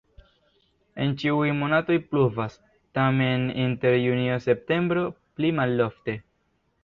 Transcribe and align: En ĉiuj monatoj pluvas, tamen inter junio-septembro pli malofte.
En 1.03 1.11
ĉiuj 1.23 1.49
monatoj 1.57 1.97
pluvas, 2.13 2.55
tamen 2.99 3.45
inter 3.65 3.97
junio-septembro 4.05 5.03
pli 5.21 5.53
malofte. 5.61 6.17